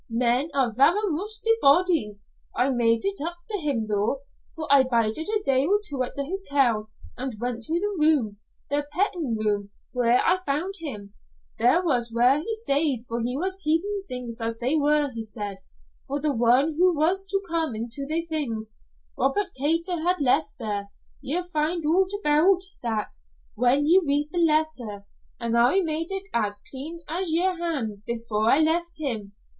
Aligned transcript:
Men 0.09 0.49
are 0.55 0.73
vera 0.73 0.99
masterfu' 1.05 1.59
bodies. 1.61 2.27
I 2.55 2.71
made 2.71 3.05
it 3.05 3.21
up 3.23 3.35
to 3.49 3.59
him 3.59 3.85
though, 3.85 4.21
for 4.55 4.65
I 4.73 4.81
bided 4.83 5.29
a 5.29 5.43
day 5.43 5.67
or 5.67 5.79
twa 5.87 6.07
at 6.07 6.15
the 6.15 6.25
hotel, 6.25 6.89
an' 7.19 7.37
went 7.39 7.65
to 7.65 7.73
the 7.73 7.95
room, 8.03 8.37
the 8.71 8.87
pentin' 8.91 9.37
room 9.39 9.69
whaur 9.93 10.17
I 10.25 10.39
found 10.43 10.73
him 10.79 11.13
there 11.59 11.85
was 11.85 12.11
whaur 12.11 12.39
he 12.39 12.51
stayed, 12.55 13.05
for 13.07 13.21
he 13.21 13.37
was 13.37 13.57
keepin' 13.61 14.01
things 14.07 14.41
as 14.41 14.57
they 14.57 14.75
were, 14.75 15.11
he 15.13 15.21
said, 15.21 15.59
for 16.07 16.19
the 16.19 16.33
one 16.35 16.77
who 16.79 16.95
was 16.95 17.23
to 17.25 17.39
come 17.47 17.75
into 17.75 18.07
they 18.09 18.25
things 18.25 18.79
Robert 19.15 19.51
Kater 19.55 20.01
had 20.01 20.19
left 20.19 20.55
there 20.57 20.89
ye'll 21.21 21.47
find 21.49 21.85
oot 21.85 22.09
aboot 22.25 22.63
them 22.81 23.05
whan 23.53 23.85
ye 23.85 24.01
read 24.03 24.29
the 24.31 24.39
letter 24.39 25.05
an' 25.39 25.55
I 25.55 25.81
made 25.81 26.07
it 26.11 26.27
as 26.33 26.59
clean 26.71 27.01
as 27.07 27.31
ye'r 27.31 27.55
han' 27.57 28.01
before 28.07 28.49
I 28.49 28.57
left 28.57 28.97
him. 28.97 29.33